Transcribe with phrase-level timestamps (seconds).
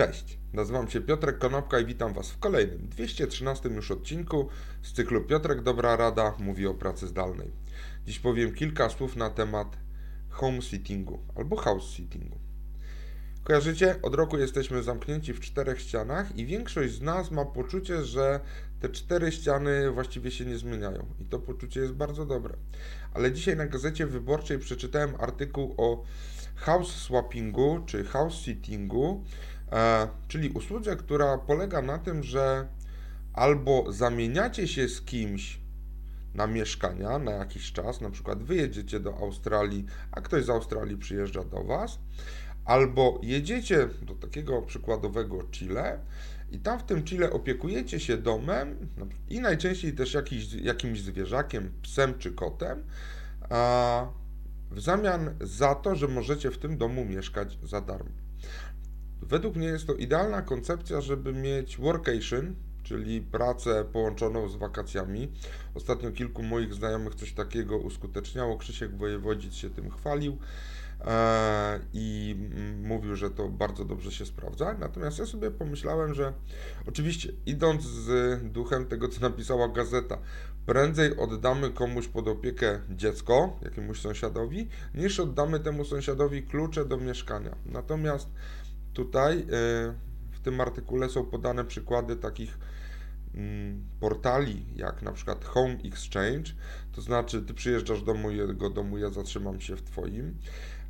[0.00, 4.48] Cześć, nazywam się Piotrek Konopka i witam Was w kolejnym, 213 już odcinku
[4.82, 7.50] z cyklu Piotrek Dobra Rada mówi o pracy zdalnej.
[8.06, 9.76] Dziś powiem kilka słów na temat
[10.28, 12.38] home sittingu albo house sittingu.
[13.44, 14.02] Kojarzycie?
[14.02, 18.40] Od roku jesteśmy zamknięci w czterech ścianach i większość z nas ma poczucie, że
[18.80, 21.06] te cztery ściany właściwie się nie zmieniają.
[21.20, 22.56] I to poczucie jest bardzo dobre.
[23.14, 26.04] Ale dzisiaj na gazecie wyborczej przeczytałem artykuł o
[26.56, 29.24] house swappingu czy house sittingu,
[30.28, 32.68] czyli usłudze, która polega na tym, że
[33.32, 35.60] albo zamieniacie się z kimś
[36.34, 41.44] na mieszkania na jakiś czas, na przykład wyjedziecie do Australii, a ktoś z Australii przyjeżdża
[41.44, 41.98] do Was,
[42.64, 46.00] albo jedziecie do takiego przykładowego Chile
[46.50, 48.88] i tam w tym Chile opiekujecie się domem
[49.28, 52.84] i najczęściej też jakiś, jakimś zwierzakiem, psem czy kotem,
[53.50, 54.06] a
[54.70, 58.10] w zamian za to, że możecie w tym domu mieszkać za darmo.
[59.22, 65.32] Według mnie jest to idealna koncepcja, żeby mieć workation, czyli pracę połączoną z wakacjami.
[65.74, 68.56] Ostatnio kilku moich znajomych coś takiego uskuteczniało.
[68.58, 70.38] Krzysiek Wojewodzic się tym chwalił
[71.00, 72.36] e, i
[72.82, 74.76] mówił, że to bardzo dobrze się sprawdza.
[74.78, 76.32] Natomiast ja sobie pomyślałem, że
[76.88, 80.18] oczywiście idąc z duchem tego, co napisała gazeta,
[80.66, 87.56] prędzej oddamy komuś pod opiekę dziecko, jakiemuś sąsiadowi, niż oddamy temu sąsiadowi klucze do mieszkania.
[87.66, 88.28] Natomiast
[88.92, 89.44] tutaj e,
[90.32, 92.58] w tym artykule są podane przykłady takich
[93.34, 96.50] mm, portali, jak na przykład Home Exchange,
[96.92, 100.38] to znaczy ty przyjeżdżasz do mojego domu, ja zatrzymam się w twoim.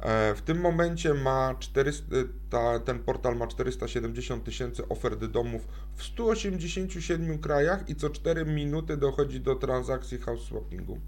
[0.00, 2.04] E, w tym momencie ma 400,
[2.50, 8.96] ta, ten portal ma 470 tysięcy ofert domów w 187 krajach i co 4 minuty
[8.96, 11.00] dochodzi do transakcji house swappingu.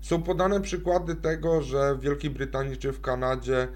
[0.00, 3.68] Są podane przykłady tego, że w Wielkiej Brytanii czy w Kanadzie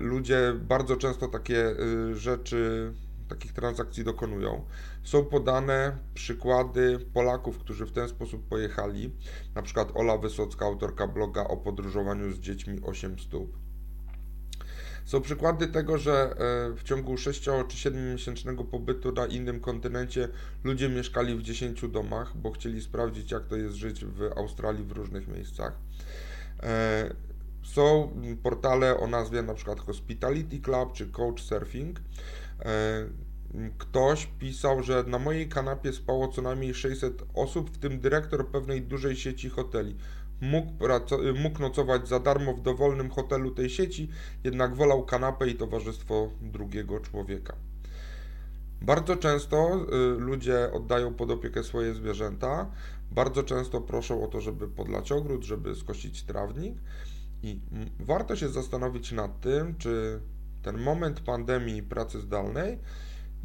[0.00, 1.76] ludzie bardzo często takie e,
[2.14, 2.92] rzeczy
[3.28, 4.64] takich transakcji dokonują.
[5.02, 9.10] Są podane przykłady Polaków, którzy w ten sposób pojechali,
[9.54, 13.58] na przykład Ola Wysocka, autorka bloga o podróżowaniu z dziećmi 8 stóp.
[15.04, 16.36] Są przykłady tego, że e,
[16.76, 20.28] w ciągu 6 czy 7 miesięcznego pobytu na innym kontynencie
[20.64, 24.92] ludzie mieszkali w 10 domach, bo chcieli sprawdzić, jak to jest żyć w Australii w
[24.92, 25.72] różnych miejscach.
[27.72, 28.10] Są
[28.42, 32.00] portale o nazwie na przykład Hospitality Club czy Couchsurfing.
[32.60, 33.06] E,
[33.78, 38.82] ktoś pisał, że na mojej kanapie spało co najmniej 600 osób, w tym dyrektor pewnej
[38.82, 39.96] dużej sieci hoteli.
[40.40, 40.72] Mógł,
[41.42, 44.08] mógł nocować za darmo w dowolnym hotelu tej sieci,
[44.44, 47.56] jednak wolał kanapę i towarzystwo drugiego człowieka.
[48.82, 49.86] Bardzo często
[50.16, 52.70] y, ludzie oddają pod opiekę swoje zwierzęta,
[53.10, 56.74] bardzo często proszą o to, żeby podlać ogród, żeby skosić trawnik
[57.42, 57.60] i
[58.00, 60.20] warto się zastanowić nad tym, czy
[60.62, 62.78] ten moment pandemii pracy zdalnej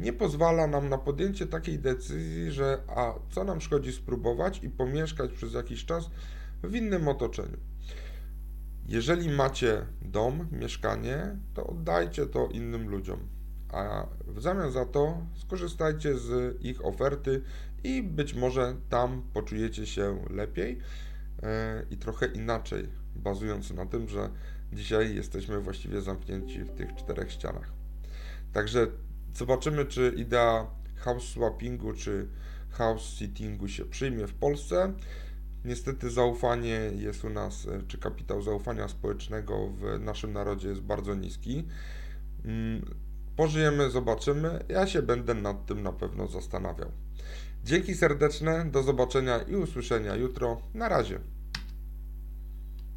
[0.00, 5.32] nie pozwala nam na podjęcie takiej decyzji, że a co nam szkodzi spróbować i pomieszkać
[5.32, 6.10] przez jakiś czas
[6.62, 7.56] w innym otoczeniu.
[8.86, 13.18] Jeżeli macie dom, mieszkanie, to oddajcie to innym ludziom,
[13.72, 17.42] a w zamian za to skorzystajcie z ich oferty
[17.84, 20.78] i być może tam poczujecie się lepiej
[21.42, 24.30] e, i trochę inaczej, bazując na tym, że
[24.72, 27.72] dzisiaj jesteśmy właściwie zamknięci w tych czterech ścianach.
[28.52, 28.86] Także
[29.34, 30.66] zobaczymy, czy idea
[30.96, 32.28] house swappingu czy
[32.70, 34.92] house sittingu się przyjmie w Polsce.
[35.64, 41.68] Niestety zaufanie jest u nas, czy kapitał zaufania społecznego w naszym narodzie jest bardzo niski.
[42.44, 42.94] Mm,
[43.36, 44.64] pożyjemy, zobaczymy.
[44.68, 46.90] Ja się będę nad tym na pewno zastanawiał.
[47.64, 50.60] Dzięki serdeczne, do zobaczenia i usłyszenia jutro.
[50.74, 51.20] Na razie.